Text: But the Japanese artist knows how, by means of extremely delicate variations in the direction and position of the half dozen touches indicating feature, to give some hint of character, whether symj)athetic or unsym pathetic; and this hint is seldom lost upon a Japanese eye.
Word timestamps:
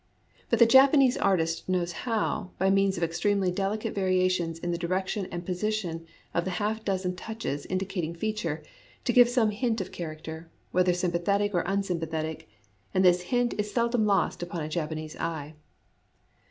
But 0.49 0.57
the 0.57 0.65
Japanese 0.65 1.15
artist 1.15 1.69
knows 1.69 1.91
how, 2.09 2.49
by 2.57 2.71
means 2.71 2.97
of 2.97 3.03
extremely 3.03 3.51
delicate 3.51 3.93
variations 3.93 4.57
in 4.57 4.71
the 4.71 4.77
direction 4.79 5.27
and 5.31 5.45
position 5.45 6.07
of 6.33 6.43
the 6.43 6.49
half 6.57 6.83
dozen 6.83 7.15
touches 7.15 7.67
indicating 7.67 8.15
feature, 8.15 8.63
to 9.03 9.13
give 9.13 9.29
some 9.29 9.51
hint 9.51 9.79
of 9.79 9.91
character, 9.91 10.49
whether 10.71 10.93
symj)athetic 10.93 11.53
or 11.53 11.63
unsym 11.65 11.99
pathetic; 11.99 12.49
and 12.95 13.05
this 13.05 13.21
hint 13.29 13.53
is 13.59 13.71
seldom 13.71 14.07
lost 14.07 14.41
upon 14.41 14.63
a 14.63 14.69
Japanese 14.69 15.15
eye. 15.17 15.53